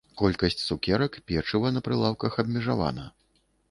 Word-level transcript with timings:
Колькасць 0.19 0.57
цукерак, 0.67 1.19
печыва 1.33 1.75
на 1.77 1.85
прылаўках 1.91 2.31
абмежавана. 2.45 3.11